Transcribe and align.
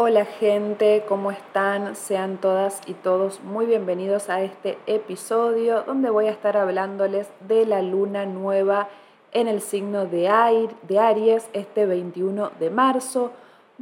Hola 0.00 0.26
gente, 0.26 1.04
¿cómo 1.08 1.32
están? 1.32 1.96
Sean 1.96 2.36
todas 2.36 2.82
y 2.86 2.94
todos 2.94 3.42
muy 3.42 3.66
bienvenidos 3.66 4.30
a 4.30 4.42
este 4.42 4.78
episodio 4.86 5.82
donde 5.82 6.08
voy 6.08 6.28
a 6.28 6.30
estar 6.30 6.56
hablándoles 6.56 7.26
de 7.48 7.66
la 7.66 7.82
luna 7.82 8.24
nueva 8.24 8.86
en 9.32 9.48
el 9.48 9.60
signo 9.60 10.06
de, 10.06 10.28
Aries 10.28 11.50
este 11.52 11.84
21 11.84 12.52
de 12.60 12.70
marzo. 12.70 13.32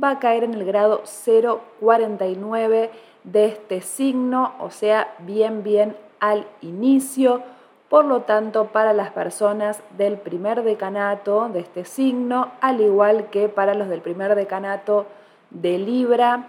Va 0.02 0.12
a 0.12 0.18
caer 0.18 0.44
en 0.44 0.54
el 0.54 0.64
grado 0.64 1.02
049 1.04 2.90
de 3.24 3.44
este 3.44 3.82
signo, 3.82 4.54
o 4.58 4.70
sea, 4.70 5.14
bien 5.18 5.62
bien 5.62 5.98
al 6.18 6.46
inicio. 6.62 7.42
Por 7.90 8.06
lo 8.06 8.22
tanto, 8.22 8.68
para 8.68 8.94
las 8.94 9.10
personas 9.10 9.82
del 9.98 10.16
primer 10.16 10.62
decanato 10.62 11.50
de 11.50 11.60
este 11.60 11.84
signo, 11.84 12.52
al 12.62 12.80
igual 12.80 13.26
que 13.28 13.50
para 13.50 13.74
los 13.74 13.90
del 13.90 14.00
primer 14.00 14.34
decanato 14.34 15.04
de 15.50 15.78
Libra, 15.78 16.48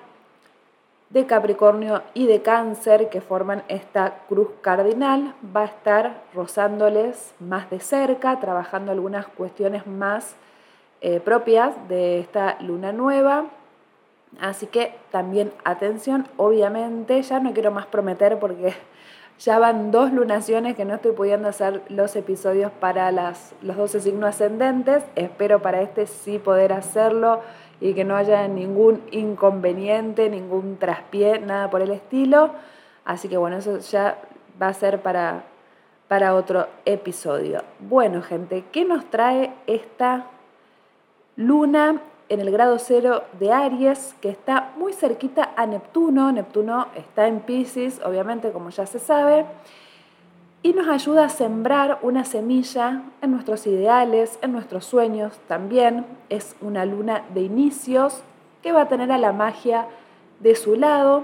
de 1.10 1.26
Capricornio 1.26 2.04
y 2.14 2.28
de 2.28 2.42
Cáncer 2.42 3.10
que 3.10 3.22
forman 3.22 3.64
esta 3.70 4.20
cruz 4.28 4.50
cardinal, 4.62 5.34
va 5.56 5.62
a 5.62 5.66
estar 5.66 6.24
rozándoles 6.34 7.34
más 7.40 7.70
de 7.70 7.80
cerca, 7.80 8.40
trabajando 8.40 8.92
algunas 8.92 9.28
cuestiones 9.28 9.88
más 9.88 10.36
eh, 11.00 11.20
propias 11.20 11.74
de 11.88 12.20
esta 12.20 12.58
luna 12.62 12.92
nueva. 12.92 13.46
Así 14.40 14.68
que 14.68 14.96
también 15.10 15.54
atención, 15.64 16.28
obviamente, 16.36 17.22
ya 17.22 17.40
no 17.40 17.54
quiero 17.54 17.72
más 17.72 17.86
prometer 17.86 18.38
porque 18.40 18.74
ya 19.40 19.60
van 19.60 19.92
dos 19.92 20.12
lunaciones 20.12 20.76
que 20.76 20.84
no 20.84 20.96
estoy 20.96 21.14
pudiendo 21.14 21.48
hacer 21.48 21.84
los 21.88 22.18
episodios 22.18 22.72
para 22.72 23.12
las, 23.14 23.54
los 23.62 23.78
12 23.78 24.02
signos 24.02 24.30
ascendentes. 24.30 25.06
Espero 25.16 25.62
para 25.62 25.82
este 25.82 26.06
sí 26.06 26.38
poder 26.38 26.74
hacerlo 26.74 27.42
y 27.80 27.94
que 27.94 28.04
no 28.04 28.16
haya 28.16 28.48
ningún 28.48 29.02
inconveniente, 29.12 30.30
ningún 30.30 30.78
traspié, 30.78 31.40
nada 31.40 31.70
por 31.70 31.82
el 31.82 31.92
estilo. 31.92 32.52
Así 33.06 33.30
que 33.30 33.38
bueno, 33.38 33.58
eso 33.58 33.78
ya 33.80 34.18
va 34.62 34.70
a 34.70 34.74
ser 34.74 35.02
para, 35.02 35.44
para 36.08 36.36
otro 36.36 36.68
episodio. 36.86 37.64
Bueno, 37.80 38.22
gente, 38.22 38.66
¿qué 38.72 38.84
nos 38.86 39.06
trae 39.06 39.54
esta 39.68 40.26
luna 41.36 42.02
en 42.30 42.42
el 42.42 42.52
grado 42.52 42.80
cero 42.80 43.24
de 43.40 43.54
Aries, 43.54 44.16
que 44.22 44.30
está 44.30 44.74
muy 44.78 44.94
cerquita 44.94 45.52
a 45.56 45.66
Neptuno? 45.66 46.32
Neptuno 46.32 46.88
está 46.96 47.28
en 47.28 47.42
Pisces, 47.42 48.02
obviamente, 48.04 48.52
como 48.52 48.70
ya 48.70 48.86
se 48.86 49.00
sabe 49.00 49.46
y 50.68 50.74
nos 50.74 50.90
ayuda 50.90 51.24
a 51.24 51.30
sembrar 51.30 51.98
una 52.02 52.26
semilla 52.26 53.04
en 53.22 53.32
nuestros 53.32 53.66
ideales, 53.68 54.38
en 54.42 54.52
nuestros 54.52 54.84
sueños 54.84 55.32
también. 55.48 56.06
Es 56.28 56.58
una 56.60 56.86
luna 56.86 57.24
de 57.34 57.44
inicios 57.44 58.22
que 58.62 58.74
va 58.74 58.82
a 58.82 58.88
tener 58.90 59.14
a 59.14 59.18
la 59.18 59.32
magia 59.32 59.88
de 60.42 60.56
su 60.58 60.76
lado. 60.76 61.24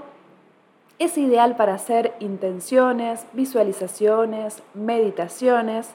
Es 0.98 1.18
ideal 1.18 1.56
para 1.56 1.74
hacer 1.74 2.14
intenciones, 2.20 3.26
visualizaciones, 3.34 4.62
meditaciones 4.72 5.90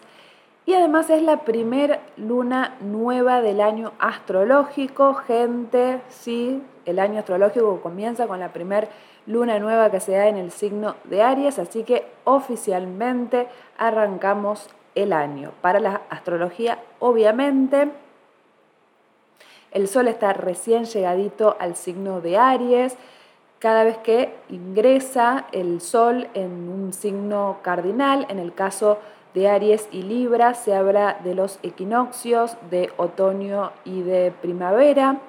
y 0.67 0.75
además 0.75 1.09
es 1.09 1.23
la 1.23 1.38
primer 1.38 2.02
luna 2.17 2.75
nueva 2.81 3.41
del 3.41 3.61
año 3.61 3.94
astrológico. 3.97 5.16
Gente, 5.16 6.02
sí, 6.09 6.61
el 6.86 7.00
año 7.00 7.17
astrológico 7.17 7.81
comienza 7.81 8.28
con 8.28 8.39
la 8.39 8.53
primera 8.53 8.89
luna 9.30 9.59
nueva 9.59 9.91
que 9.91 9.99
se 9.99 10.13
da 10.13 10.27
en 10.27 10.38
el 10.38 10.52
signo 10.52 10.95
de 11.03 11.22
Aries, 11.22 11.59
así 11.59 11.83
que 11.83 12.05
oficialmente 12.23 13.47
arrancamos 13.77 14.67
el 14.95 15.13
año. 15.13 15.52
Para 15.61 15.80
la 15.80 16.02
astrología, 16.09 16.80
obviamente, 16.97 17.91
el 19.72 19.88
Sol 19.88 20.07
está 20.07 20.33
recién 20.33 20.85
llegadito 20.85 21.55
al 21.59 21.75
signo 21.75 22.22
de 22.22 22.39
Aries. 22.39 22.97
Cada 23.59 23.83
vez 23.83 24.00
que 24.00 24.33
ingresa 24.50 25.45
el 25.52 25.80
Sol 25.80 26.27
en 26.33 26.67
un 26.67 26.91
signo 26.91 27.57
cardinal, 27.61 28.25
en 28.30 28.39
el 28.39 28.55
caso 28.55 28.97
de 29.35 29.47
Aries 29.47 29.88
y 29.91 30.01
Libra, 30.01 30.56
se 30.56 30.73
habla 30.73 31.19
de 31.23 31.35
los 31.35 31.59
equinoccios 31.62 32.57
de 32.72 32.91
otoño 32.97 33.73
y 33.85 34.01
de 34.01 34.34
primavera 34.41 35.19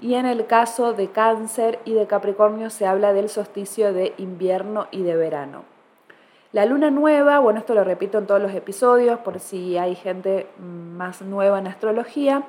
y 0.00 0.14
en 0.14 0.26
el 0.26 0.46
caso 0.46 0.92
de 0.92 1.08
cáncer 1.08 1.78
y 1.84 1.94
de 1.94 2.06
capricornio 2.06 2.70
se 2.70 2.86
habla 2.86 3.12
del 3.12 3.28
solsticio 3.28 3.92
de 3.92 4.14
invierno 4.18 4.86
y 4.90 5.02
de 5.02 5.16
verano. 5.16 5.64
La 6.52 6.64
luna 6.64 6.90
nueva, 6.90 7.40
bueno, 7.40 7.60
esto 7.60 7.74
lo 7.74 7.84
repito 7.84 8.18
en 8.18 8.26
todos 8.26 8.40
los 8.40 8.54
episodios 8.54 9.18
por 9.18 9.38
si 9.38 9.76
hay 9.76 9.94
gente 9.94 10.46
más 10.58 11.20
nueva 11.20 11.58
en 11.58 11.66
astrología, 11.66 12.44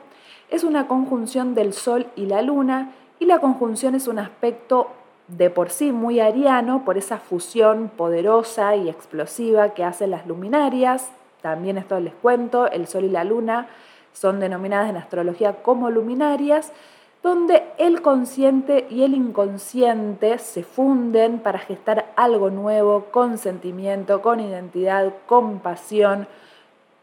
es 0.50 0.64
una 0.64 0.88
conjunción 0.88 1.54
del 1.54 1.74
Sol 1.74 2.08
y 2.16 2.26
la 2.26 2.42
luna 2.42 2.92
y 3.20 3.26
la 3.26 3.40
conjunción 3.40 3.96
es 3.96 4.08
un 4.08 4.20
aspecto 4.20 4.88
de 5.28 5.50
por 5.50 5.70
sí 5.70 5.92
muy 5.92 6.20
ariano 6.20 6.86
por 6.86 6.98
esa 6.98 7.20
fusión 7.20 7.92
poderosa 7.96 8.76
y 8.76 8.90
explosiva 8.90 9.74
que 9.74 9.84
hacen 9.84 10.12
las 10.12 10.26
luminarias. 10.26 11.12
También 11.42 11.78
esto 11.78 12.00
les 12.00 12.14
cuento, 12.14 12.72
el 12.72 12.88
Sol 12.88 13.04
y 13.04 13.10
la 13.10 13.24
luna 13.24 13.68
son 14.14 14.40
denominadas 14.40 14.90
en 14.90 14.98
astrología 14.98 15.62
como 15.62 15.92
luminarias 15.92 16.72
donde 17.22 17.64
el 17.78 18.02
consciente 18.02 18.88
y 18.90 19.04
el 19.04 19.14
inconsciente 19.14 20.38
se 20.38 20.64
funden 20.64 21.40
para 21.40 21.60
gestar 21.60 22.06
algo 22.16 22.50
nuevo, 22.50 23.06
con 23.12 23.38
sentimiento, 23.38 24.22
con 24.22 24.40
identidad, 24.40 25.14
con 25.26 25.60
pasión. 25.60 26.28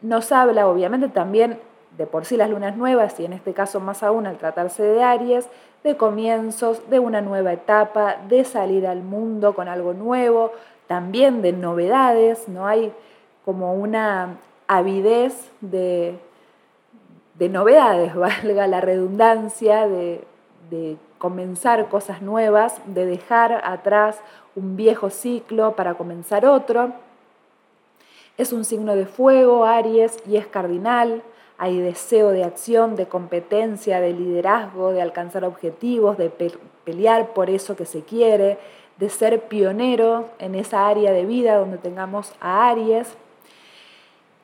Nos 0.01 0.31
habla 0.31 0.67
obviamente 0.67 1.07
también 1.09 1.59
de 1.97 2.07
por 2.07 2.25
sí 2.25 2.37
las 2.37 2.49
lunas 2.49 2.75
nuevas 2.77 3.19
y 3.19 3.25
en 3.25 3.33
este 3.33 3.53
caso 3.53 3.79
más 3.79 4.03
aún 4.03 4.25
al 4.27 4.37
tratarse 4.37 4.83
de 4.83 5.03
Aries, 5.03 5.47
de 5.83 5.97
comienzos, 5.97 6.89
de 6.89 6.99
una 6.99 7.21
nueva 7.21 7.53
etapa, 7.53 8.17
de 8.27 8.43
salir 8.43 8.87
al 8.87 9.03
mundo 9.03 9.53
con 9.53 9.67
algo 9.67 9.93
nuevo, 9.93 10.51
también 10.87 11.41
de 11.41 11.53
novedades, 11.53 12.47
no 12.47 12.67
hay 12.67 12.91
como 13.45 13.73
una 13.73 14.37
avidez 14.67 15.51
de 15.61 16.19
de 17.37 17.49
novedades, 17.49 18.15
valga 18.43 18.67
la 18.67 18.81
redundancia, 18.81 19.87
de, 19.87 20.23
de 20.69 20.97
comenzar 21.17 21.89
cosas 21.89 22.21
nuevas, 22.21 22.81
de 22.85 23.05
dejar 23.05 23.61
atrás 23.63 24.21
un 24.55 24.75
viejo 24.75 25.09
ciclo 25.09 25.75
para 25.75 25.95
comenzar 25.95 26.45
otro. 26.45 26.93
Es 28.37 28.53
un 28.53 28.65
signo 28.65 28.95
de 28.95 29.05
fuego, 29.05 29.65
Aries, 29.65 30.17
y 30.27 30.37
es 30.37 30.47
cardinal. 30.47 31.23
Hay 31.57 31.79
deseo 31.79 32.29
de 32.29 32.43
acción, 32.43 32.95
de 32.95 33.07
competencia, 33.07 33.99
de 33.99 34.13
liderazgo, 34.13 34.91
de 34.91 35.01
alcanzar 35.01 35.43
objetivos, 35.43 36.17
de 36.17 36.29
pelear 36.83 37.33
por 37.33 37.49
eso 37.49 37.75
que 37.75 37.85
se 37.85 38.01
quiere, 38.01 38.59
de 38.97 39.09
ser 39.09 39.41
pionero 39.47 40.25
en 40.37 40.53
esa 40.53 40.87
área 40.87 41.11
de 41.11 41.25
vida 41.25 41.57
donde 41.57 41.77
tengamos 41.77 42.33
a 42.39 42.69
Aries. 42.69 43.15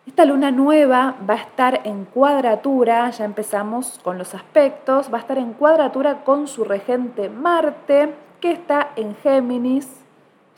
Esta 0.05 0.25
luna 0.25 0.51
nueva 0.51 1.15
va 1.27 1.35
a 1.35 1.37
estar 1.37 1.79
en 1.85 2.03
cuadratura, 2.03 3.09
ya 3.11 3.23
empezamos 3.23 4.01
con 4.03 4.17
los 4.17 4.35
aspectos, 4.35 5.09
va 5.11 5.19
a 5.19 5.21
estar 5.21 5.37
en 5.37 5.53
cuadratura 5.53 6.25
con 6.25 6.49
su 6.49 6.65
regente 6.65 7.29
Marte, 7.29 8.13
que 8.41 8.51
está 8.51 8.89
en 8.97 9.15
Géminis 9.15 9.87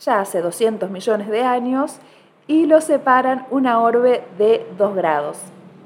ya 0.00 0.20
hace 0.20 0.42
200 0.42 0.90
millones 0.90 1.28
de 1.28 1.44
años, 1.44 2.00
y 2.48 2.66
lo 2.66 2.80
separan 2.80 3.46
una 3.50 3.78
orbe 3.78 4.24
de 4.36 4.66
2 4.78 4.96
grados. 4.96 5.38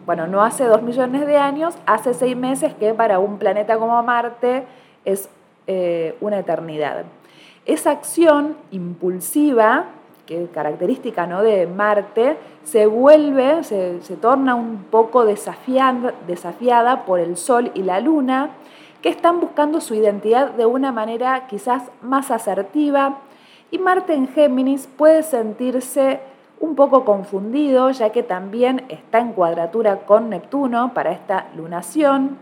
Bueno, 0.06 0.26
no 0.26 0.43
hace 0.43 0.65
2 0.65 0.81
millones 0.82 1.26
de 1.26 1.37
años, 1.37 1.75
hace 1.84 2.15
6 2.15 2.34
meses, 2.38 2.72
que 2.72 2.94
para 2.94 3.19
un 3.19 3.38
planeta 3.38 3.76
como 3.76 4.03
Marte 4.03 4.65
es 5.04 5.28
eh, 5.66 6.16
una 6.22 6.38
eternidad. 6.38 7.04
Esa 7.66 7.91
acción 7.91 8.56
impulsiva 8.70 9.84
que 10.31 10.47
característica 10.47 11.27
¿no? 11.27 11.43
de 11.43 11.67
Marte, 11.67 12.37
se 12.63 12.87
vuelve, 12.87 13.65
se, 13.65 13.99
torna 14.21 14.55
un 14.55 14.85
poco 14.85 15.25
desafiada, 15.25 16.15
desafiada 16.29 17.05
por 17.05 17.19
el 17.19 17.37
Sol 17.37 17.73
y 17.75 17.83
la 17.83 17.99
Luna, 17.99 18.51
que 19.03 19.09
están 19.09 19.41
buscando 19.41 19.81
su 19.81 19.97
identidad 19.97 20.53
de 20.53 20.67
una 20.67 20.93
manera 20.93 21.49
quizás 21.49 21.91
más 22.00 22.31
asertiva, 22.31 23.19
y 23.73 23.79
Marte 23.79 24.15
en 24.15 24.29
Géminis 24.29 24.87
puede 24.87 25.25
sentirse 25.25 26.21
un 26.61 26.76
poco 26.76 27.05
confundido, 27.05 27.91
ya 27.91 28.11
que 28.11 28.23
también 28.23 28.85
está 28.88 29.19
en 29.19 29.33
cuadratura 29.33 30.06
con 30.06 30.31
Neptuno 30.31 30.94
para 30.94 31.11
esta 31.11 31.49
lunación. 31.56 32.38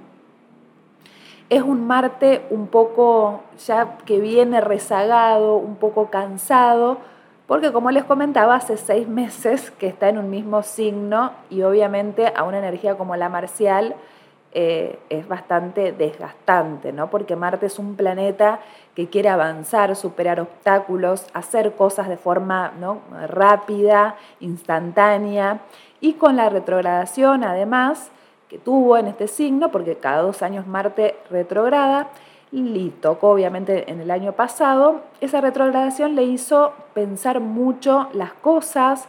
Es 1.49 1.62
un 1.62 1.87
Marte 1.87 2.46
un 2.50 2.67
poco 2.67 3.44
ya 3.67 3.96
que 4.05 4.20
viene 4.20 4.61
rezagado, 4.61 5.56
un 5.56 5.76
poco 5.76 6.11
cansado, 6.11 6.99
porque 7.48 7.72
como 7.72 7.90
les 7.90 8.04
comentaba, 8.04 8.54
hace 8.56 8.76
seis 8.76 9.08
meses 9.08 9.70
que 9.70 9.86
está 9.86 10.10
en 10.10 10.18
un 10.18 10.28
mismo 10.28 10.62
signo 10.62 11.32
y 11.48 11.62
obviamente 11.62 12.30
a 12.36 12.44
una 12.44 12.58
energía 12.58 12.96
como 12.96 13.16
la 13.16 13.30
marcial 13.30 13.96
eh, 14.52 14.98
es 15.08 15.26
bastante 15.26 15.92
desgastante, 15.92 16.92
¿no? 16.92 17.08
Porque 17.08 17.36
Marte 17.36 17.64
es 17.64 17.78
un 17.78 17.96
planeta 17.96 18.60
que 18.94 19.08
quiere 19.08 19.30
avanzar, 19.30 19.96
superar 19.96 20.40
obstáculos, 20.40 21.26
hacer 21.32 21.72
cosas 21.72 22.10
de 22.10 22.18
forma 22.18 22.72
¿no? 22.78 23.00
rápida, 23.28 24.16
instantánea 24.40 25.60
y 26.00 26.14
con 26.14 26.36
la 26.36 26.50
retrogradación 26.50 27.44
además 27.44 28.10
que 28.50 28.58
tuvo 28.58 28.98
en 28.98 29.06
este 29.06 29.26
signo, 29.26 29.70
porque 29.70 29.96
cada 29.96 30.20
dos 30.20 30.42
años 30.42 30.66
Marte 30.66 31.16
retrograda, 31.30 32.08
y 32.50 32.90
tocó 33.00 33.30
obviamente 33.30 33.90
en 33.90 34.00
el 34.00 34.10
año 34.10 34.32
pasado, 34.32 35.02
esa 35.20 35.40
retrogradación 35.40 36.14
le 36.14 36.24
hizo 36.24 36.72
pensar 36.94 37.40
mucho 37.40 38.08
las 38.12 38.32
cosas 38.32 39.08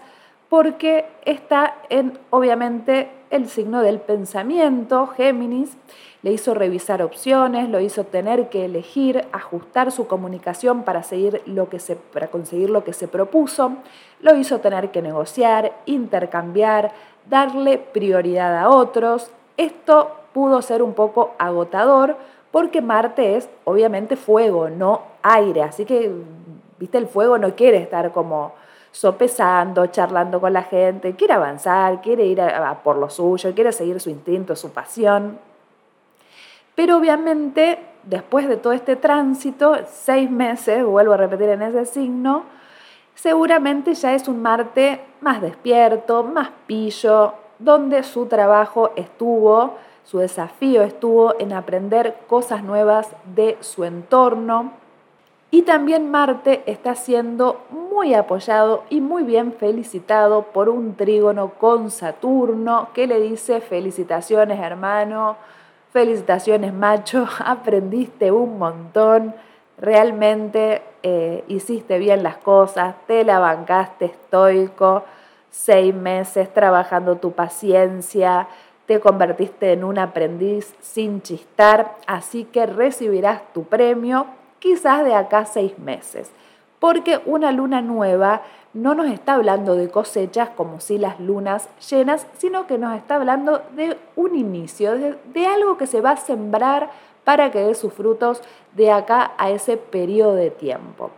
porque 0.49 1.05
está 1.25 1.75
en 1.89 2.17
obviamente 2.31 3.11
el 3.29 3.47
signo 3.47 3.81
del 3.81 3.99
pensamiento, 3.99 5.07
Géminis, 5.07 5.77
le 6.21 6.33
hizo 6.33 6.53
revisar 6.53 7.01
opciones, 7.01 7.69
lo 7.69 7.79
hizo 7.79 8.03
tener 8.03 8.49
que 8.49 8.65
elegir, 8.65 9.25
ajustar 9.31 9.91
su 9.91 10.07
comunicación 10.07 10.83
para, 10.83 11.03
seguir 11.03 11.41
lo 11.45 11.69
que 11.69 11.79
se, 11.79 11.95
para 11.95 12.27
conseguir 12.27 12.69
lo 12.71 12.83
que 12.83 12.93
se 12.93 13.07
propuso, 13.07 13.73
lo 14.19 14.35
hizo 14.35 14.59
tener 14.59 14.91
que 14.91 15.01
negociar, 15.01 15.71
intercambiar, 15.85 16.91
darle 17.29 17.77
prioridad 17.77 18.57
a 18.57 18.69
otros. 18.69 19.31
Esto 19.55 20.11
pudo 20.33 20.61
ser 20.61 20.81
un 20.81 20.93
poco 20.93 21.35
agotador 21.37 22.17
porque 22.51 22.81
Marte 22.81 23.35
es 23.35 23.49
obviamente 23.63 24.15
fuego, 24.15 24.69
no 24.69 25.03
aire, 25.21 25.63
así 25.63 25.85
que, 25.85 26.11
viste, 26.77 26.97
el 26.97 27.07
fuego 27.07 27.37
no 27.37 27.55
quiere 27.55 27.77
estar 27.77 28.11
como 28.11 28.53
sopesando, 28.91 29.87
charlando 29.87 30.41
con 30.41 30.53
la 30.53 30.63
gente, 30.63 31.15
quiere 31.15 31.33
avanzar, 31.33 32.01
quiere 32.01 32.25
ir 32.25 32.41
por 32.83 32.97
lo 32.97 33.09
suyo, 33.09 33.53
quiere 33.53 33.71
seguir 33.71 33.99
su 33.99 34.09
instinto, 34.09 34.55
su 34.55 34.71
pasión. 34.71 35.37
Pero 36.73 36.97
obviamente, 36.97 37.79
después 38.03 38.47
de 38.47 38.57
todo 38.57 38.73
este 38.73 38.95
tránsito, 38.95 39.77
seis 39.87 40.31
meses, 40.31 40.83
vuelvo 40.83 41.13
a 41.13 41.17
repetir 41.17 41.49
en 41.49 41.61
ese 41.61 41.85
signo, 41.85 42.45
seguramente 43.13 43.93
ya 43.93 44.15
es 44.15 44.27
un 44.27 44.41
Marte 44.41 45.01
más 45.21 45.41
despierto, 45.41 46.23
más 46.23 46.49
pillo, 46.65 47.33
donde 47.59 48.01
su 48.03 48.25
trabajo 48.25 48.91
estuvo 48.95 49.75
su 50.09 50.17
desafío 50.17 50.81
estuvo 50.81 51.39
en 51.39 51.53
aprender 51.53 52.15
cosas 52.27 52.63
nuevas 52.63 53.07
de 53.35 53.57
su 53.59 53.85
entorno. 53.85 54.71
Y 55.51 55.61
también 55.63 56.09
Marte 56.09 56.63
está 56.65 56.95
siendo 56.95 57.61
muy 57.69 58.15
apoyado 58.15 58.85
y 58.89 59.01
muy 59.01 59.21
bien 59.21 59.53
felicitado 59.53 60.43
por 60.43 60.67
un 60.67 60.95
trígono 60.95 61.49
con 61.59 61.91
Saturno 61.91 62.89
que 62.95 63.05
le 63.05 63.19
dice 63.19 63.61
felicitaciones 63.61 64.59
hermano, 64.59 65.37
felicitaciones 65.93 66.73
macho, 66.73 67.27
aprendiste 67.45 68.31
un 68.31 68.57
montón, 68.57 69.35
realmente 69.77 70.81
eh, 71.03 71.43
hiciste 71.47 71.99
bien 71.99 72.23
las 72.23 72.37
cosas, 72.37 72.95
te 73.05 73.23
la 73.23 73.37
bancaste 73.37 74.05
estoico, 74.05 75.03
seis 75.51 75.93
meses 75.93 76.51
trabajando 76.51 77.17
tu 77.17 77.31
paciencia, 77.33 78.47
te 78.89 78.99
convertiste 78.99 79.71
en 79.71 79.83
un 79.83 79.99
aprendiz 79.99 80.73
sin 80.81 81.21
chistar, 81.21 81.95
así 82.07 82.45
que 82.45 82.65
recibirás 82.65 83.43
tu 83.53 83.65
premio 83.65 84.25
quizás 84.57 85.05
de 85.05 85.13
acá 85.13 85.45
seis 85.45 85.77
meses. 85.77 86.31
Porque 86.79 87.21
una 87.27 87.51
luna 87.51 87.83
nueva 87.83 88.41
no 88.73 88.95
nos 88.95 89.11
está 89.11 89.35
hablando 89.35 89.75
de 89.75 89.91
cosechas 89.91 90.49
como 90.49 90.79
si 90.79 90.97
las 90.97 91.19
lunas 91.19 91.69
llenas, 91.87 92.25
sino 92.39 92.65
que 92.65 92.79
nos 92.79 92.97
está 92.97 93.17
hablando 93.17 93.61
de 93.75 93.95
un 94.15 94.35
inicio, 94.35 94.95
de, 94.95 95.45
algo 95.45 95.77
que 95.77 95.85
se 95.85 96.01
va 96.01 96.13
a 96.13 96.17
sembrar 96.17 96.89
para 97.23 97.51
que 97.51 97.59
dé 97.59 97.75
sus 97.75 97.93
frutos 97.93 98.41
de 98.73 98.91
acá 98.91 99.33
a 99.37 99.51
ese 99.51 99.77
periodo 99.77 100.33
de 100.33 100.49
tiempo. 100.49 101.11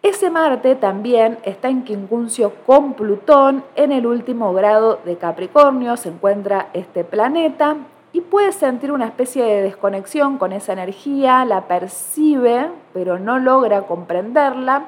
Ese 0.00 0.30
Marte 0.30 0.76
también 0.76 1.38
está 1.42 1.68
en 1.68 1.82
quincuncio 1.82 2.52
con 2.66 2.94
Plutón 2.94 3.64
en 3.74 3.90
el 3.90 4.06
último 4.06 4.54
grado 4.54 5.00
de 5.04 5.16
Capricornio, 5.16 5.96
se 5.96 6.10
encuentra 6.10 6.68
este 6.72 7.02
planeta 7.02 7.76
y 8.12 8.20
puede 8.20 8.52
sentir 8.52 8.92
una 8.92 9.06
especie 9.06 9.42
de 9.42 9.62
desconexión 9.62 10.38
con 10.38 10.52
esa 10.52 10.72
energía, 10.72 11.44
la 11.44 11.66
percibe, 11.66 12.70
pero 12.94 13.18
no 13.18 13.40
logra 13.40 13.88
comprenderla. 13.88 14.84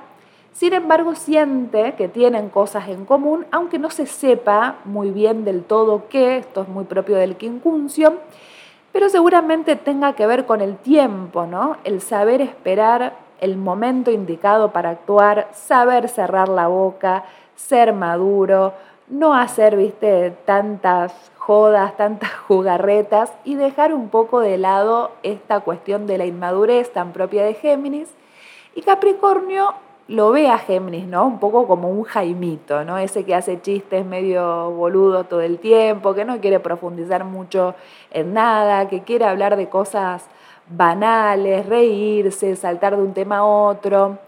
Sin 0.52 0.74
embargo, 0.74 1.16
siente 1.16 1.94
que 1.96 2.06
tienen 2.06 2.48
cosas 2.48 2.88
en 2.88 3.04
común, 3.04 3.46
aunque 3.50 3.80
no 3.80 3.90
se 3.90 4.06
sepa 4.06 4.76
muy 4.84 5.10
bien 5.10 5.44
del 5.44 5.64
todo 5.64 6.04
qué, 6.08 6.36
esto 6.36 6.62
es 6.62 6.68
muy 6.68 6.84
propio 6.84 7.16
del 7.16 7.34
quincuncio, 7.34 8.14
pero 8.92 9.08
seguramente 9.08 9.74
tenga 9.74 10.12
que 10.12 10.28
ver 10.28 10.46
con 10.46 10.60
el 10.60 10.76
tiempo, 10.76 11.46
¿no? 11.46 11.78
El 11.82 12.00
saber 12.00 12.40
esperar 12.40 13.28
el 13.40 13.56
momento 13.56 14.10
indicado 14.10 14.70
para 14.70 14.90
actuar, 14.90 15.48
saber 15.52 16.08
cerrar 16.08 16.48
la 16.48 16.68
boca, 16.68 17.24
ser 17.56 17.92
maduro, 17.92 18.74
no 19.08 19.34
hacer, 19.34 19.76
viste, 19.76 20.30
tantas 20.44 21.12
jodas, 21.36 21.96
tantas 21.96 22.30
jugarretas 22.48 23.32
y 23.44 23.56
dejar 23.56 23.92
un 23.92 24.08
poco 24.08 24.40
de 24.40 24.58
lado 24.58 25.10
esta 25.22 25.60
cuestión 25.60 26.06
de 26.06 26.18
la 26.18 26.26
inmadurez 26.26 26.92
tan 26.92 27.12
propia 27.12 27.44
de 27.44 27.54
Géminis. 27.54 28.08
Y 28.74 28.82
Capricornio 28.82 29.74
lo 30.06 30.32
ve 30.32 30.48
a 30.48 30.58
Géminis, 30.58 31.06
¿no? 31.06 31.26
Un 31.26 31.38
poco 31.38 31.66
como 31.66 31.88
un 31.88 32.02
Jaimito, 32.02 32.84
¿no? 32.84 32.98
Ese 32.98 33.24
que 33.24 33.34
hace 33.34 33.60
chistes 33.60 34.04
medio 34.04 34.70
boludo 34.70 35.24
todo 35.24 35.40
el 35.40 35.58
tiempo, 35.58 36.14
que 36.14 36.24
no 36.24 36.40
quiere 36.40 36.60
profundizar 36.60 37.24
mucho 37.24 37.74
en 38.10 38.34
nada, 38.34 38.88
que 38.88 39.02
quiere 39.02 39.24
hablar 39.24 39.56
de 39.56 39.68
cosas 39.68 40.28
banales, 40.70 41.66
reírse, 41.66 42.56
saltar 42.56 42.96
de 42.96 43.02
un 43.02 43.14
tema 43.14 43.38
a 43.38 43.44
otro, 43.44 44.18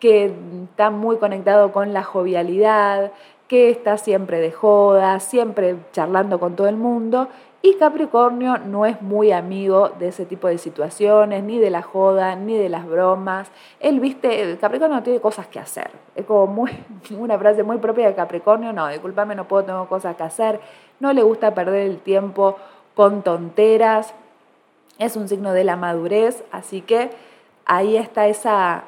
que 0.00 0.34
está 0.64 0.90
muy 0.90 1.16
conectado 1.18 1.72
con 1.72 1.92
la 1.92 2.02
jovialidad, 2.02 3.12
que 3.48 3.70
está 3.70 3.98
siempre 3.98 4.40
de 4.40 4.50
joda, 4.50 5.20
siempre 5.20 5.76
charlando 5.92 6.40
con 6.40 6.56
todo 6.56 6.68
el 6.68 6.76
mundo. 6.76 7.28
Y 7.64 7.74
Capricornio 7.74 8.58
no 8.58 8.86
es 8.86 9.00
muy 9.02 9.30
amigo 9.30 9.90
de 9.90 10.08
ese 10.08 10.26
tipo 10.26 10.48
de 10.48 10.58
situaciones, 10.58 11.44
ni 11.44 11.60
de 11.60 11.70
la 11.70 11.82
joda, 11.82 12.34
ni 12.34 12.56
de 12.56 12.68
las 12.68 12.84
bromas. 12.84 13.52
Él, 13.78 14.00
viste, 14.00 14.58
Capricornio 14.60 14.96
no 14.96 15.02
tiene 15.04 15.20
cosas 15.20 15.46
que 15.46 15.60
hacer. 15.60 15.92
Es 16.16 16.24
como 16.24 16.66
una 17.16 17.38
frase 17.38 17.62
muy 17.62 17.78
propia 17.78 18.08
de 18.08 18.16
Capricornio, 18.16 18.72
no, 18.72 18.88
discúlpame, 18.88 19.36
no 19.36 19.46
puedo, 19.46 19.64
tengo 19.64 19.86
cosas 19.86 20.16
que 20.16 20.24
hacer. 20.24 20.60
No 20.98 21.12
le 21.12 21.22
gusta 21.22 21.54
perder 21.54 21.86
el 21.86 21.98
tiempo 21.98 22.56
con 22.94 23.22
tonteras, 23.22 24.12
es 25.04 25.16
un 25.16 25.28
signo 25.28 25.52
de 25.52 25.64
la 25.64 25.76
madurez, 25.76 26.44
así 26.52 26.80
que 26.80 27.10
ahí 27.64 27.96
está 27.96 28.28
esa, 28.28 28.84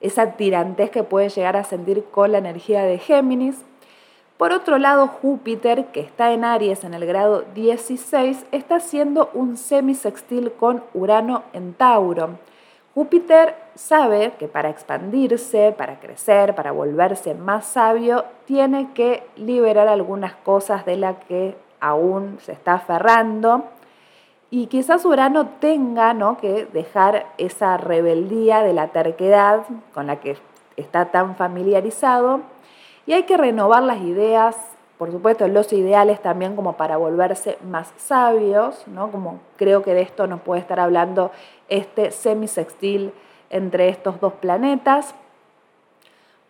esa 0.00 0.32
tirantez 0.32 0.90
que 0.90 1.04
puede 1.04 1.28
llegar 1.28 1.56
a 1.56 1.64
sentir 1.64 2.04
con 2.10 2.32
la 2.32 2.38
energía 2.38 2.82
de 2.82 2.98
Géminis. 2.98 3.56
Por 4.36 4.52
otro 4.52 4.78
lado, 4.78 5.06
Júpiter, 5.06 5.86
que 5.86 6.00
está 6.00 6.32
en 6.32 6.44
Aries 6.44 6.84
en 6.84 6.92
el 6.92 7.06
grado 7.06 7.44
16, 7.54 8.46
está 8.52 8.76
haciendo 8.76 9.30
un 9.32 9.56
semisextil 9.56 10.52
con 10.52 10.82
Urano 10.92 11.44
en 11.52 11.72
Tauro. 11.72 12.38
Júpiter 12.94 13.54
sabe 13.74 14.32
que 14.38 14.48
para 14.48 14.70
expandirse, 14.70 15.72
para 15.76 16.00
crecer, 16.00 16.54
para 16.54 16.72
volverse 16.72 17.34
más 17.34 17.66
sabio, 17.66 18.24
tiene 18.46 18.90
que 18.92 19.22
liberar 19.36 19.88
algunas 19.88 20.34
cosas 20.34 20.84
de 20.84 20.96
las 20.96 21.16
que 21.28 21.56
aún 21.80 22.38
se 22.40 22.52
está 22.52 22.74
aferrando 22.74 23.64
y 24.50 24.66
quizás 24.66 25.04
Urano 25.04 25.48
tenga 25.60 26.14
¿no? 26.14 26.36
que 26.38 26.66
dejar 26.66 27.26
esa 27.38 27.76
rebeldía 27.76 28.62
de 28.62 28.72
la 28.72 28.88
terquedad 28.88 29.64
con 29.92 30.06
la 30.06 30.20
que 30.20 30.36
está 30.76 31.06
tan 31.06 31.36
familiarizado 31.36 32.40
y 33.06 33.12
hay 33.12 33.24
que 33.24 33.36
renovar 33.36 33.82
las 33.82 34.00
ideas, 34.00 34.56
por 34.98 35.10
supuesto 35.10 35.48
los 35.48 35.72
ideales 35.72 36.20
también 36.22 36.54
como 36.54 36.74
para 36.74 36.96
volverse 36.96 37.58
más 37.68 37.92
sabios, 37.96 38.86
¿no? 38.86 39.10
como 39.10 39.40
creo 39.56 39.82
que 39.82 39.94
de 39.94 40.02
esto 40.02 40.26
nos 40.26 40.40
puede 40.40 40.60
estar 40.60 40.78
hablando 40.78 41.32
este 41.68 42.10
semisextil 42.10 43.12
entre 43.50 43.88
estos 43.88 44.20
dos 44.20 44.34
planetas. 44.34 45.14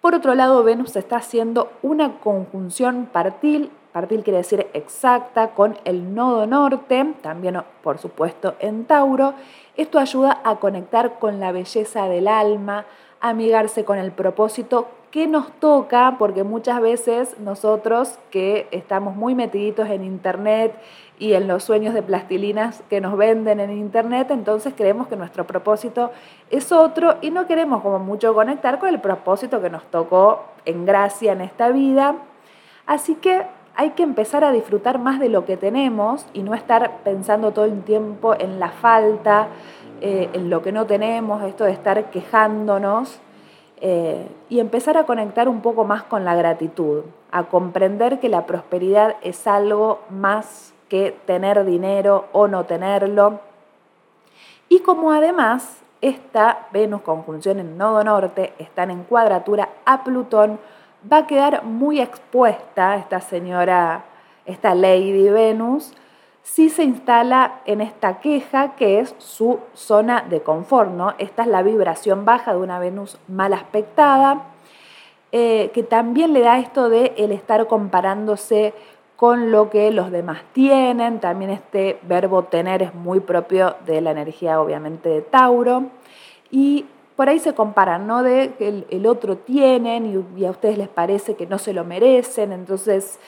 Por 0.00 0.14
otro 0.14 0.34
lado, 0.34 0.62
Venus 0.62 0.94
está 0.96 1.16
haciendo 1.16 1.72
una 1.82 2.20
conjunción 2.20 3.08
partil 3.12 3.70
Partil 3.96 4.22
quiere 4.22 4.36
decir 4.36 4.66
exacta 4.74 5.52
con 5.54 5.78
el 5.86 6.14
nodo 6.14 6.46
norte, 6.46 7.14
también 7.22 7.62
por 7.82 7.96
supuesto 7.96 8.54
en 8.58 8.84
Tauro. 8.84 9.32
Esto 9.74 9.98
ayuda 9.98 10.42
a 10.44 10.56
conectar 10.56 11.18
con 11.18 11.40
la 11.40 11.50
belleza 11.50 12.06
del 12.06 12.28
alma, 12.28 12.84
amigarse 13.22 13.86
con 13.86 13.96
el 13.96 14.12
propósito 14.12 14.86
que 15.10 15.26
nos 15.26 15.50
toca, 15.52 16.16
porque 16.18 16.44
muchas 16.44 16.82
veces 16.82 17.40
nosotros 17.40 18.18
que 18.30 18.68
estamos 18.70 19.16
muy 19.16 19.34
metiditos 19.34 19.88
en 19.88 20.04
internet 20.04 20.74
y 21.18 21.32
en 21.32 21.48
los 21.48 21.64
sueños 21.64 21.94
de 21.94 22.02
plastilinas 22.02 22.82
que 22.90 23.00
nos 23.00 23.16
venden 23.16 23.60
en 23.60 23.70
internet, 23.70 24.30
entonces 24.30 24.74
creemos 24.76 25.08
que 25.08 25.16
nuestro 25.16 25.46
propósito 25.46 26.10
es 26.50 26.70
otro 26.70 27.14
y 27.22 27.30
no 27.30 27.46
queremos 27.46 27.80
como 27.80 27.98
mucho 27.98 28.34
conectar 28.34 28.78
con 28.78 28.90
el 28.90 29.00
propósito 29.00 29.62
que 29.62 29.70
nos 29.70 29.84
tocó 29.84 30.42
en 30.66 30.84
gracia 30.84 31.32
en 31.32 31.40
esta 31.40 31.70
vida. 31.70 32.16
Así 32.84 33.14
que 33.16 33.55
hay 33.76 33.90
que 33.90 34.02
empezar 34.02 34.42
a 34.42 34.52
disfrutar 34.52 34.99
más 34.99 35.21
de 35.21 35.28
lo 35.28 35.45
que 35.45 35.56
tenemos 35.56 36.26
y 36.33 36.42
no 36.42 36.54
estar 36.54 36.99
pensando 37.04 37.52
todo 37.52 37.66
el 37.66 37.83
tiempo 37.83 38.35
en 38.35 38.59
la 38.59 38.71
falta, 38.71 39.49
eh, 40.00 40.30
en 40.33 40.49
lo 40.49 40.62
que 40.62 40.73
no 40.73 40.87
tenemos, 40.87 41.42
esto 41.42 41.64
de 41.64 41.73
estar 41.73 42.11
quejándonos, 42.11 43.21
eh, 43.83 44.26
y 44.49 44.61
empezar 44.61 44.97
a 44.97 45.04
conectar 45.04 45.49
un 45.49 45.61
poco 45.61 45.85
más 45.85 46.02
con 46.02 46.25
la 46.25 46.35
gratitud, 46.35 47.02
a 47.30 47.45
comprender 47.45 48.18
que 48.18 48.30
la 48.30 48.47
prosperidad 48.47 49.16
es 49.21 49.47
algo 49.47 50.00
más 50.09 50.73
que 50.88 51.14
tener 51.26 51.64
dinero 51.66 52.26
o 52.33 52.49
no 52.49 52.64
tenerlo, 52.64 53.40
Y 54.68 54.80
como 54.80 55.12
además 55.12 55.80
esta 56.00 56.66
Venus 56.73 57.02
conjunción 57.02 57.61
en 57.61 57.78
nodo 57.78 58.02
norte 58.02 58.52
están 58.59 58.90
en 58.90 59.04
cuadratura 59.04 59.68
a 59.85 60.02
Plutón, 60.02 60.59
va 61.10 61.18
a 61.18 61.26
quedar 61.26 61.64
muy 61.64 62.00
expuesta 62.00 62.96
esta 62.96 63.20
señora, 63.20 64.04
esta 64.44 64.75
Lady 64.75 65.28
Venus, 65.28 65.92
si 66.42 66.68
se 66.68 66.84
instala 66.84 67.60
en 67.64 67.80
esta 67.80 68.20
queja 68.20 68.76
que 68.76 69.00
es 69.00 69.14
su 69.18 69.58
zona 69.75 70.25
de 70.28 70.42
confort. 70.42 70.92
Esta 71.18 71.42
es 71.42 71.48
la 71.48 71.62
vibración 71.62 72.25
baja 72.25 72.52
de 72.54 72.60
una 72.60 72.78
Venus 72.78 73.18
mal 73.26 73.52
aspectada, 73.52 74.42
eh, 75.32 75.70
que 75.75 75.82
también 75.82 76.32
le 76.32 76.40
da 76.40 76.58
esto 76.58 76.88
de 76.88 77.14
el 77.16 77.32
estar 77.32 77.66
comparándose 77.66 78.75
con 79.16 79.50
lo 79.50 79.70
que 79.70 79.90
los 79.90 80.10
demás 80.10 80.42
tienen, 80.52 81.20
también 81.20 81.50
este 81.50 81.98
verbo 82.02 82.44
tener 82.44 82.82
es 82.82 82.94
muy 82.94 83.20
propio 83.20 83.75
de 83.86 84.00
la 84.00 84.10
energía 84.10 84.60
obviamente 84.60 85.08
de 85.08 85.22
Tauro, 85.22 85.84
y 86.50 86.84
por 87.16 87.30
ahí 87.30 87.38
se 87.38 87.54
comparan, 87.54 88.06
¿no? 88.06 88.23
De 88.23 88.54
que 88.58 88.85
el, 88.90 89.06
otro 89.06 89.38
tienen 89.38 90.26
y, 90.37 90.44
a 90.44 90.50
ustedes 90.50 90.76
les 90.76 90.88
parece 90.88 91.35
que 91.35 91.46
no 91.46 91.58
se 91.58 91.73
lo 91.73 91.85
merecen, 91.85 92.52
entonces 92.52 93.18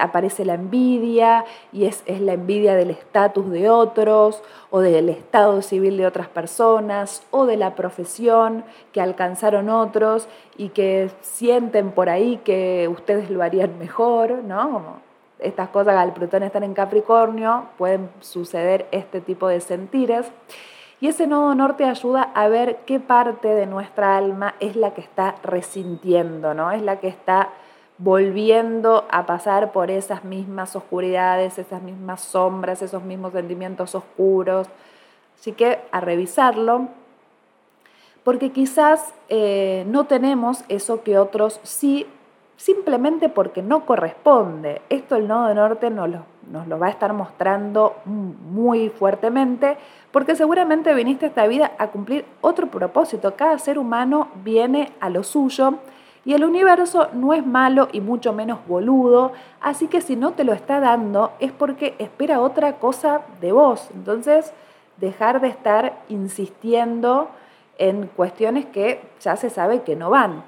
aparece 0.00 0.46
la 0.46 0.54
envidia 0.54 1.44
y 1.72 1.84
es, 1.84 2.02
es 2.06 2.22
la 2.22 2.32
envidia 2.32 2.74
del 2.74 2.90
estatus 2.90 3.50
de 3.50 3.68
otros 3.68 4.42
o 4.70 4.80
del 4.80 5.10
estado 5.10 5.60
civil 5.60 5.98
de 5.98 6.06
otras 6.06 6.28
personas 6.28 7.22
o 7.30 7.44
de 7.44 7.58
la 7.58 7.74
profesión 7.74 8.64
que 8.92 9.02
alcanzaron 9.02 9.68
otros 9.68 10.26
y 10.56 10.70
que 10.70 11.10
sienten 11.20 11.90
por 11.90 12.08
ahí 12.08 12.40
que 12.44 12.88
ustedes 12.90 13.28
lo 13.28 13.42
harían 13.42 13.78
mejor, 13.78 14.42
¿no? 14.42 14.72
Como 14.72 15.12
estas 15.38 15.68
cosas 15.68 15.96
al 15.96 16.14
Plutón 16.14 16.42
estar 16.44 16.64
en 16.64 16.72
Capricornio, 16.72 17.66
pueden 17.76 18.08
suceder 18.20 18.86
este 18.90 19.20
tipo 19.20 19.48
de 19.48 19.60
sentires. 19.60 20.26
Y 21.02 21.08
ese 21.08 21.26
nodo 21.26 21.52
norte 21.56 21.84
ayuda 21.84 22.30
a 22.32 22.46
ver 22.46 22.76
qué 22.86 23.00
parte 23.00 23.48
de 23.48 23.66
nuestra 23.66 24.16
alma 24.16 24.54
es 24.60 24.76
la 24.76 24.94
que 24.94 25.00
está 25.00 25.34
resintiendo, 25.42 26.54
¿no? 26.54 26.70
Es 26.70 26.80
la 26.80 27.00
que 27.00 27.08
está 27.08 27.48
volviendo 27.98 29.04
a 29.10 29.26
pasar 29.26 29.72
por 29.72 29.90
esas 29.90 30.22
mismas 30.22 30.76
oscuridades, 30.76 31.58
esas 31.58 31.82
mismas 31.82 32.20
sombras, 32.20 32.82
esos 32.82 33.02
mismos 33.02 33.32
sentimientos 33.32 33.96
oscuros. 33.96 34.68
Así 35.36 35.50
que 35.50 35.80
a 35.90 35.98
revisarlo, 35.98 36.86
porque 38.22 38.52
quizás 38.52 39.12
eh, 39.28 39.84
no 39.88 40.04
tenemos 40.04 40.64
eso 40.68 41.02
que 41.02 41.18
otros 41.18 41.58
sí, 41.64 42.06
simplemente 42.56 43.28
porque 43.28 43.60
no 43.60 43.86
corresponde. 43.86 44.82
Esto 44.88 45.16
el 45.16 45.26
nodo 45.26 45.52
norte 45.52 45.90
nos 45.90 46.08
lo, 46.08 46.26
nos 46.48 46.68
lo 46.68 46.78
va 46.78 46.86
a 46.86 46.90
estar 46.90 47.12
mostrando 47.12 47.96
muy 48.04 48.88
fuertemente, 48.88 49.76
porque 50.12 50.36
seguramente 50.36 50.94
viniste 50.94 51.26
a 51.26 51.28
esta 51.28 51.46
vida 51.46 51.72
a 51.78 51.88
cumplir 51.88 52.24
otro 52.40 52.68
propósito. 52.68 53.34
Cada 53.34 53.58
ser 53.58 53.78
humano 53.78 54.28
viene 54.44 54.92
a 55.00 55.08
lo 55.08 55.24
suyo 55.24 55.74
y 56.24 56.34
el 56.34 56.44
universo 56.44 57.08
no 57.14 57.32
es 57.32 57.44
malo 57.44 57.88
y 57.90 58.00
mucho 58.00 58.32
menos 58.32 58.60
boludo, 58.68 59.32
así 59.60 59.88
que 59.88 60.00
si 60.00 60.14
no 60.14 60.32
te 60.32 60.44
lo 60.44 60.52
está 60.52 60.78
dando 60.78 61.32
es 61.40 61.50
porque 61.50 61.96
espera 61.98 62.40
otra 62.40 62.74
cosa 62.74 63.22
de 63.40 63.50
vos. 63.52 63.88
Entonces, 63.94 64.52
dejar 64.98 65.40
de 65.40 65.48
estar 65.48 65.98
insistiendo 66.08 67.28
en 67.78 68.06
cuestiones 68.06 68.66
que 68.66 69.00
ya 69.20 69.36
se 69.36 69.50
sabe 69.50 69.82
que 69.82 69.96
no 69.96 70.10
van. 70.10 70.44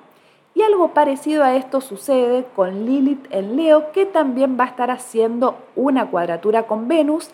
Y 0.54 0.62
algo 0.62 0.88
parecido 0.88 1.42
a 1.42 1.56
esto 1.56 1.80
sucede 1.80 2.46
con 2.54 2.86
Lilith 2.86 3.26
en 3.30 3.56
Leo, 3.56 3.90
que 3.90 4.06
también 4.06 4.56
va 4.58 4.64
a 4.64 4.68
estar 4.68 4.92
haciendo 4.92 5.56
una 5.74 6.06
cuadratura 6.06 6.64
con 6.64 6.86
Venus 6.86 7.30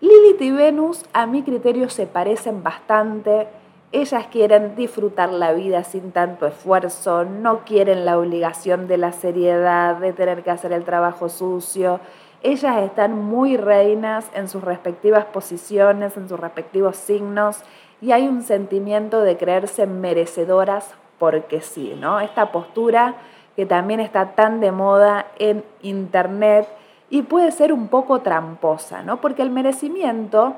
Lilith 0.00 0.40
y 0.40 0.52
Venus 0.52 1.04
a 1.12 1.26
mi 1.26 1.42
criterio 1.42 1.90
se 1.90 2.06
parecen 2.06 2.62
bastante. 2.62 3.48
Ellas 3.90 4.26
quieren 4.30 4.76
disfrutar 4.76 5.32
la 5.32 5.52
vida 5.52 5.82
sin 5.82 6.12
tanto 6.12 6.46
esfuerzo, 6.46 7.24
no 7.24 7.64
quieren 7.64 8.04
la 8.04 8.16
obligación 8.16 8.86
de 8.86 8.96
la 8.96 9.10
seriedad, 9.10 9.96
de 9.96 10.12
tener 10.12 10.44
que 10.44 10.52
hacer 10.52 10.72
el 10.72 10.84
trabajo 10.84 11.28
sucio. 11.28 11.98
Ellas 12.44 12.76
están 12.84 13.18
muy 13.20 13.56
reinas 13.56 14.30
en 14.34 14.48
sus 14.48 14.62
respectivas 14.62 15.24
posiciones, 15.24 16.16
en 16.16 16.28
sus 16.28 16.38
respectivos 16.38 16.96
signos, 16.96 17.64
y 18.00 18.12
hay 18.12 18.28
un 18.28 18.42
sentimiento 18.42 19.22
de 19.22 19.36
creerse 19.36 19.86
merecedoras 19.86 20.94
porque 21.18 21.60
sí, 21.60 21.96
¿no? 21.98 22.20
Esta 22.20 22.52
postura 22.52 23.16
que 23.56 23.66
también 23.66 23.98
está 23.98 24.36
tan 24.36 24.60
de 24.60 24.70
moda 24.70 25.26
en 25.40 25.64
internet 25.82 26.68
y 27.10 27.22
puede 27.22 27.50
ser 27.52 27.72
un 27.72 27.88
poco 27.88 28.20
tramposa, 28.20 29.02
¿no? 29.02 29.20
Porque 29.20 29.42
el 29.42 29.50
merecimiento 29.50 30.54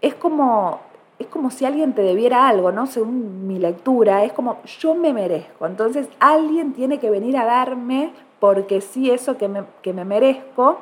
es 0.00 0.14
como, 0.14 0.80
es 1.18 1.26
como 1.26 1.50
si 1.50 1.64
alguien 1.64 1.94
te 1.94 2.02
debiera 2.02 2.48
algo, 2.48 2.72
¿no? 2.72 2.86
Según 2.86 3.46
mi 3.46 3.58
lectura, 3.58 4.24
es 4.24 4.32
como 4.32 4.58
yo 4.64 4.94
me 4.94 5.12
merezco. 5.12 5.66
Entonces 5.66 6.08
alguien 6.18 6.72
tiene 6.72 6.98
que 6.98 7.10
venir 7.10 7.36
a 7.36 7.44
darme 7.44 8.12
porque 8.40 8.80
sí 8.80 9.10
eso 9.10 9.36
que 9.36 9.48
me, 9.48 9.64
que 9.82 9.92
me 9.92 10.04
merezco, 10.04 10.78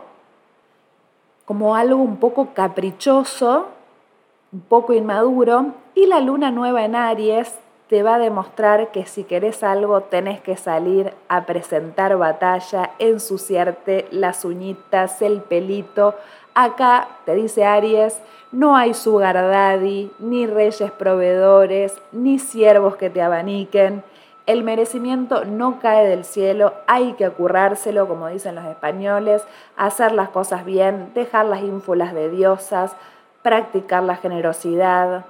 como 1.45 1.77
algo 1.77 2.03
un 2.03 2.17
poco 2.17 2.55
caprichoso, 2.55 3.67
un 4.53 4.61
poco 4.61 4.93
inmaduro. 4.93 5.67
Y 5.95 6.07
la 6.07 6.21
luna 6.21 6.51
nueva 6.51 6.85
en 6.85 6.95
Aries 6.95 7.59
te 7.89 8.03
va 8.03 8.15
a 8.15 8.19
demostrar 8.19 8.91
que 8.93 9.05
si 9.05 9.25
querés 9.25 9.63
algo 9.63 10.01
tenés 10.03 10.41
que 10.41 10.57
salir 10.57 11.13
a 11.29 11.45
presentar 11.45 12.17
batalla, 12.17 12.93
ensuciarte 12.99 14.07
las 14.11 14.45
uñitas, 14.45 15.21
el 15.21 15.41
pelito. 15.43 16.15
Acá, 16.55 17.09
te 17.27 17.35
dice 17.35 17.65
Aries, 17.65 18.21
no 18.53 18.77
hay 18.77 18.95
sugar 18.95 19.35
daddy, 19.35 20.11
ni 20.19 20.47
reyes 20.47 20.91
proveedores, 20.93 22.01
ni 22.13 22.39
siervos 22.39 22.97
que 22.97 23.11
te 23.11 23.21
abaniquen. 23.21 24.03
El 24.47 24.63
merecimiento 24.63 25.45
no 25.45 25.79
cae 25.81 26.07
del 26.07 26.25
cielo, 26.25 26.75
hay 26.87 27.15
que 27.15 27.25
acurrárselo, 27.25 28.07
como 28.07 28.29
dicen 28.29 28.55
los 28.55 28.65
españoles, 28.65 29.43
hacer 29.77 30.13
las 30.13 30.29
cosas 30.29 30.65
bien, 30.65 31.13
dejar 31.15 31.47
las 31.47 31.63
ínfulas 31.63 32.15
de 32.15 32.31
diosas, 32.31 32.95
practicar 33.43 34.03
la 34.03 34.17
generosidad, 34.17 35.25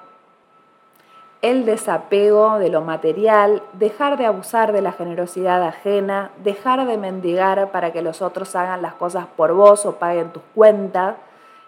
el 1.44 1.66
desapego 1.66 2.58
de 2.58 2.70
lo 2.70 2.80
material, 2.80 3.62
dejar 3.74 4.16
de 4.16 4.24
abusar 4.24 4.72
de 4.72 4.80
la 4.80 4.92
generosidad 4.92 5.62
ajena, 5.62 6.30
dejar 6.42 6.86
de 6.86 6.96
mendigar 6.96 7.70
para 7.70 7.92
que 7.92 8.00
los 8.00 8.22
otros 8.22 8.56
hagan 8.56 8.80
las 8.80 8.94
cosas 8.94 9.26
por 9.36 9.52
vos 9.52 9.84
o 9.84 9.96
paguen 9.96 10.30
tus 10.30 10.42
cuentas. 10.54 11.16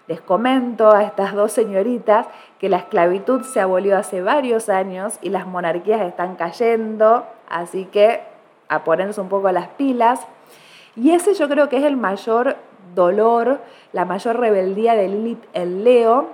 Les 0.09 0.23
comento 0.23 0.93
a 0.93 1.03
estas 1.03 1.35
dos 1.35 1.53
señoritas 1.53 2.27
que 2.59 2.71
la 2.71 2.79
esclavitud 2.79 3.43
se 3.43 3.61
abolió 3.61 3.99
hace 3.99 4.23
varios 4.23 4.71
años 4.71 5.19
y 5.21 5.29
las 5.29 5.47
monarquías 5.47 6.01
están 6.01 6.37
cayendo, 6.37 7.27
así 7.47 7.85
que 7.85 8.23
a 8.71 8.83
ponerse 8.83 9.21
un 9.21 9.29
poco 9.29 9.53
las 9.53 9.69
pilas. 9.69 10.27
Y 10.97 11.11
ese 11.11 11.35
yo 11.35 11.51
creo 11.51 11.69
que 11.69 11.77
es 11.77 11.85
el 11.85 11.99
mayor 11.99 12.57
dolor, 12.95 13.61
la 13.93 14.07
mayor 14.07 14.41
rebeldía 14.41 14.95
de 14.95 15.09
Lilith 15.09 15.45
en 15.53 15.85
Leo, 15.85 16.31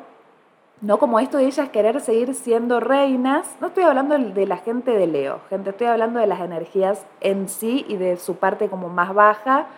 no 0.82 0.98
como 0.98 1.20
esto 1.20 1.38
de 1.38 1.46
ellas 1.46 1.68
querer 1.70 2.00
seguir 2.00 2.34
siendo 2.34 2.80
reinas. 2.80 3.56
No 3.60 3.68
estoy 3.68 3.84
hablando 3.84 4.18
de 4.18 4.46
la 4.46 4.56
gente 4.58 4.90
de 4.90 5.06
Leo, 5.06 5.40
gente, 5.48 5.70
estoy 5.70 5.86
hablando 5.86 6.18
de 6.18 6.26
las 6.26 6.40
energías 6.40 7.06
en 7.20 7.48
sí 7.48 7.86
y 7.88 7.96
de 7.96 8.16
su 8.16 8.36
parte 8.36 8.68
como 8.68 8.88
más 8.88 9.14
baja 9.14 9.68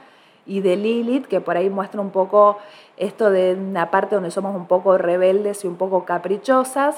y 0.46 0.60
de 0.60 0.76
Lilith, 0.76 1.26
que 1.26 1.40
por 1.40 1.56
ahí 1.56 1.68
muestra 1.68 2.00
un 2.00 2.10
poco 2.10 2.58
esto 2.96 3.30
de 3.30 3.54
una 3.54 3.90
parte 3.90 4.14
donde 4.14 4.30
somos 4.30 4.56
un 4.56 4.66
poco 4.66 4.96
rebeldes 4.98 5.64
y 5.64 5.68
un 5.68 5.76
poco 5.76 6.04
caprichosas. 6.04 6.96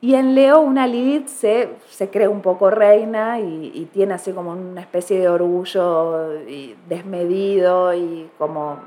Y 0.00 0.14
en 0.14 0.34
Leo 0.34 0.60
una 0.60 0.86
Lilith 0.86 1.28
se, 1.28 1.70
se 1.88 2.08
cree 2.10 2.28
un 2.28 2.40
poco 2.40 2.70
reina 2.70 3.40
y, 3.40 3.88
tiene 3.92 4.14
así 4.14 4.32
como 4.32 4.52
una 4.52 4.80
especie 4.80 5.18
de 5.18 5.28
orgullo 5.28 6.30
desmedido 6.88 7.94
y 7.94 8.30
como 8.38 8.78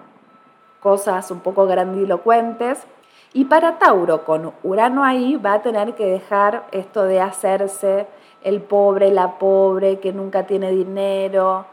cosas 0.80 1.30
un 1.30 1.40
poco 1.40 1.66
grandilocuentes. 1.68 2.86
Y 3.34 3.46
para 3.46 3.78
Tauro, 3.78 4.26
con 4.26 4.54
Urano 4.64 5.04
ahí, 5.04 5.36
va 5.36 5.54
a 5.54 5.62
tener 5.62 5.94
que 5.94 6.06
dejar 6.06 6.66
esto 6.72 7.04
de 7.04 7.22
hacerse 7.22 8.08
el 8.44 8.62
pobre, 8.62 9.12
la 9.12 9.38
pobre, 9.38 10.00
que 10.00 10.14
nunca 10.14 10.48
tiene 10.48 10.72
dinero, 10.72 11.66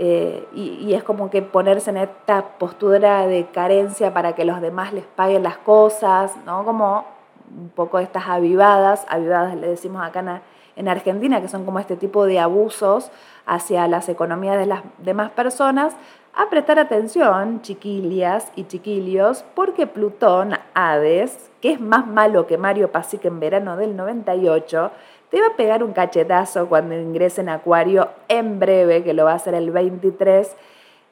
eh, 0.00 0.46
y, 0.54 0.94
es 0.94 1.02
como 1.02 1.28
que 1.28 1.42
ponerse 1.42 1.90
en 1.90 1.96
esta 1.96 2.58
postura 2.58 3.26
de 3.26 3.46
carencia 3.46 4.14
para 4.14 4.34
que 4.36 4.44
los 4.44 4.60
demás 4.60 4.92
les 4.92 5.04
paguen 5.04 5.42
las 5.42 5.58
cosas, 5.58 6.36
¿no? 6.46 6.64
Como 6.64 7.04
un 7.50 7.70
poco 7.70 7.98
estas 7.98 8.28
avivadas, 8.28 9.04
avivadas 9.08 9.56
le 9.56 9.66
decimos 9.66 10.02
acá 10.04 10.20
en, 10.20 10.40
en 10.76 10.88
Argentina, 10.88 11.40
que 11.40 11.48
son 11.48 11.64
como 11.64 11.80
este 11.80 11.96
tipo 11.96 12.26
de 12.26 12.38
abusos 12.38 13.10
hacia 13.44 13.88
las 13.88 14.08
economías 14.08 14.56
de 14.56 14.66
las 14.66 14.82
demás 14.98 15.30
personas, 15.30 15.96
a 16.34 16.48
prestar 16.50 16.78
atención, 16.78 17.62
chiquilias 17.62 18.52
y 18.54 18.64
chiquilios, 18.64 19.44
porque 19.54 19.86
Plutón, 19.86 20.54
Hades, 20.74 21.50
que 21.60 21.72
es 21.72 21.80
más 21.80 22.06
malo 22.06 22.46
que 22.46 22.58
Mario 22.58 22.92
Pasic 22.92 23.24
en 23.24 23.40
verano 23.40 23.76
del 23.76 23.96
98, 23.96 24.90
te 25.30 25.40
va 25.40 25.48
a 25.48 25.56
pegar 25.56 25.82
un 25.82 25.92
cachetazo 25.92 26.68
cuando 26.68 26.94
ingrese 26.94 27.40
en 27.40 27.48
Acuario 27.48 28.08
en 28.28 28.58
breve, 28.58 29.02
que 29.02 29.14
lo 29.14 29.24
va 29.24 29.32
a 29.32 29.36
hacer 29.36 29.54
el 29.54 29.70
23, 29.70 30.56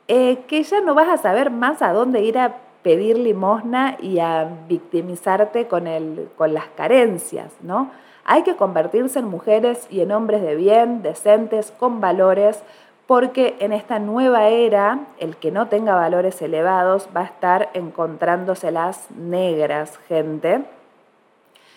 eh, 0.08 0.38
que 0.46 0.62
ya 0.62 0.80
no 0.80 0.94
vas 0.94 1.08
a 1.08 1.16
saber 1.18 1.50
más 1.50 1.82
a 1.82 1.92
dónde 1.92 2.23
ir 2.23 2.38
a 2.38 2.56
pedir 2.82 3.18
limosna 3.18 3.96
y 4.00 4.20
a 4.20 4.49
victimizarte 4.68 5.66
con, 5.66 5.88
el, 5.88 6.28
con 6.37 6.54
las 6.54 6.66
carencias, 6.68 7.52
¿no? 7.61 7.90
Hay 8.25 8.42
que 8.42 8.56
convertirse 8.56 9.18
en 9.18 9.26
mujeres 9.26 9.87
y 9.90 10.00
en 10.00 10.12
hombres 10.12 10.42
de 10.42 10.54
bien, 10.54 11.02
decentes, 11.02 11.73
con 11.78 12.00
valores, 12.00 12.62
porque 13.06 13.56
en 13.60 13.72
esta 13.72 13.98
nueva 13.98 14.48
era 14.48 15.00
el 15.18 15.36
que 15.36 15.52
no 15.52 15.68
tenga 15.68 15.94
valores 15.94 16.42
elevados 16.42 17.08
va 17.16 17.20
a 17.20 17.25
estar 17.25 17.70
encontrándoselas 17.75 19.10
negras, 19.12 19.98
gente. 20.08 20.64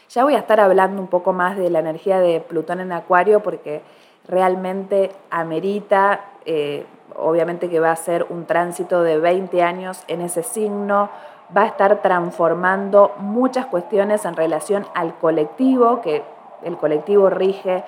Ya 0.09 0.23
voy 0.23 0.33
a 0.33 0.39
estar 0.39 0.59
hablando 0.59 0.99
un 0.99 1.07
poco 1.07 1.33
más 1.33 1.55
de 1.55 1.69
la 1.69 1.79
energía 1.79 2.19
de 2.19 2.41
Plutón 2.41 2.79
en 2.79 2.91
Acuario 2.91 3.41
porque 3.41 3.83
realmente 4.27 5.11
amerita, 5.29 6.21
eh, 6.45 6.85
obviamente 7.15 7.69
que 7.69 7.79
va 7.79 7.91
a 7.91 7.95
ser 7.95 8.25
un 8.29 8.45
tránsito 8.45 9.03
de 9.03 9.19
20 9.19 9.61
años 9.61 10.03
en 10.07 10.21
ese 10.21 10.41
signo, 10.41 11.09
va 11.55 11.63
a 11.63 11.67
estar 11.67 12.01
transformando 12.01 13.13
muchas 13.17 13.67
cuestiones 13.67 14.25
en 14.25 14.35
relación 14.35 14.87
al 14.95 15.15
colectivo, 15.15 16.01
que 16.01 16.23
el 16.63 16.77
colectivo 16.77 17.29
rige 17.29 17.83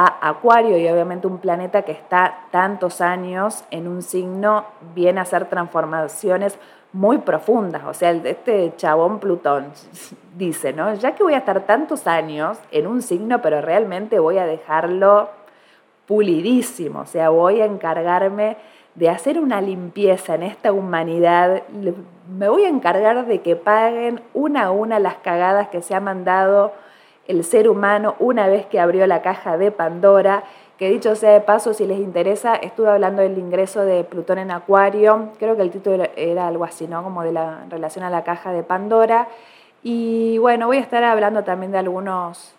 a 0.00 0.28
Acuario 0.28 0.78
y 0.78 0.86
obviamente 0.86 1.26
un 1.26 1.38
planeta 1.38 1.82
que 1.82 1.90
está 1.90 2.42
tantos 2.52 3.00
años 3.00 3.64
en 3.72 3.88
un 3.88 4.02
signo 4.02 4.64
viene 4.94 5.18
a 5.18 5.24
hacer 5.24 5.46
transformaciones 5.46 6.56
muy 6.92 7.18
profundas. 7.18 7.82
O 7.84 7.92
sea, 7.92 8.12
este 8.12 8.74
chabón 8.76 9.18
Plutón 9.18 9.72
dice, 10.36 10.72
¿no? 10.72 10.94
Ya 10.94 11.16
que 11.16 11.24
voy 11.24 11.34
a 11.34 11.38
estar 11.38 11.66
tantos 11.66 12.06
años 12.06 12.58
en 12.70 12.86
un 12.86 13.02
signo, 13.02 13.42
pero 13.42 13.60
realmente 13.60 14.20
voy 14.20 14.38
a 14.38 14.46
dejarlo 14.46 15.30
pulidísimo. 16.06 17.00
O 17.00 17.06
sea, 17.06 17.30
voy 17.30 17.60
a 17.60 17.64
encargarme 17.64 18.56
de 18.94 19.10
hacer 19.10 19.40
una 19.40 19.60
limpieza 19.60 20.36
en 20.36 20.44
esta 20.44 20.70
humanidad. 20.70 21.64
Me 22.28 22.48
voy 22.48 22.66
a 22.66 22.68
encargar 22.68 23.26
de 23.26 23.40
que 23.40 23.56
paguen 23.56 24.20
una 24.32 24.66
a 24.66 24.70
una 24.70 25.00
las 25.00 25.16
cagadas 25.16 25.70
que 25.70 25.82
se 25.82 25.96
ha 25.96 26.00
mandado 26.00 26.72
el 27.28 27.44
ser 27.44 27.68
humano 27.68 28.16
una 28.18 28.48
vez 28.48 28.66
que 28.66 28.80
abrió 28.80 29.06
la 29.06 29.22
caja 29.22 29.56
de 29.56 29.70
Pandora, 29.70 30.42
que 30.78 30.88
dicho 30.88 31.14
sea 31.14 31.32
de 31.32 31.40
paso, 31.40 31.74
si 31.74 31.86
les 31.86 31.98
interesa, 31.98 32.54
estuve 32.56 32.88
hablando 32.88 33.20
del 33.22 33.36
ingreso 33.36 33.84
de 33.84 34.04
Plutón 34.04 34.38
en 34.38 34.50
Acuario, 34.50 35.30
creo 35.38 35.56
que 35.56 35.62
el 35.62 35.70
título 35.70 36.04
era 36.16 36.48
algo 36.48 36.64
así, 36.64 36.86
¿no? 36.86 37.02
Como 37.02 37.22
de 37.22 37.32
la 37.32 37.64
relación 37.68 38.04
a 38.04 38.10
la 38.10 38.24
caja 38.24 38.52
de 38.52 38.62
Pandora. 38.62 39.28
Y 39.82 40.38
bueno, 40.38 40.66
voy 40.66 40.78
a 40.78 40.80
estar 40.80 41.04
hablando 41.04 41.44
también 41.44 41.72
de 41.72 41.78
algunos, 41.78 42.54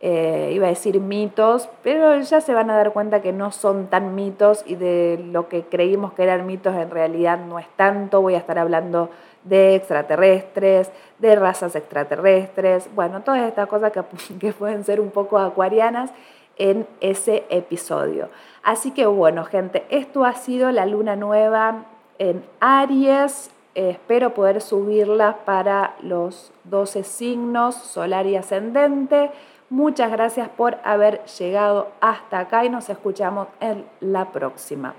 eh, 0.00 0.52
iba 0.54 0.66
a 0.66 0.70
decir 0.70 1.00
mitos, 1.00 1.70
pero 1.82 2.20
ya 2.20 2.40
se 2.42 2.52
van 2.52 2.68
a 2.70 2.76
dar 2.76 2.92
cuenta 2.92 3.22
que 3.22 3.32
no 3.32 3.50
son 3.50 3.86
tan 3.86 4.14
mitos 4.14 4.62
y 4.66 4.74
de 4.74 5.18
lo 5.32 5.48
que 5.48 5.64
creímos 5.64 6.12
que 6.12 6.22
eran 6.22 6.46
mitos 6.46 6.74
en 6.74 6.90
realidad 6.90 7.38
no 7.38 7.58
es 7.58 7.66
tanto. 7.76 8.20
Voy 8.20 8.34
a 8.34 8.38
estar 8.38 8.58
hablando 8.58 9.08
de 9.44 9.76
extraterrestres, 9.76 10.90
de 11.18 11.34
razas 11.36 11.74
extraterrestres, 11.76 12.88
bueno, 12.94 13.22
todas 13.22 13.42
estas 13.42 13.68
cosas 13.68 13.92
que, 13.92 14.52
pueden 14.58 14.84
ser 14.84 15.00
un 15.00 15.10
poco 15.10 15.38
acuarianas 15.38 16.10
en 16.58 16.86
ese 17.00 17.44
episodio. 17.48 18.28
Así 18.62 18.90
que 18.90 19.06
bueno, 19.06 19.44
gente, 19.44 19.86
esto 19.88 20.24
ha 20.24 20.34
sido 20.34 20.72
la 20.72 20.84
luna 20.84 21.16
nueva 21.16 21.84
en 22.18 22.44
Aries. 22.60 23.50
espero 23.74 24.34
poder 24.34 24.60
subirla 24.60 25.38
para 25.44 25.94
los 26.00 26.52
12 26.64 27.04
signos 27.04 27.74
solar 27.76 28.26
y 28.26 28.36
ascendente. 28.36 29.30
Muchas 29.68 30.12
gracias 30.12 30.48
por 30.48 30.78
haber 30.84 31.24
llegado 31.24 31.88
hasta 32.00 32.38
acá 32.38 32.64
y 32.64 32.70
nos 32.70 32.88
escuchamos 32.88 33.48
en 33.60 33.84
la 34.00 34.30
próxima. 34.30 34.94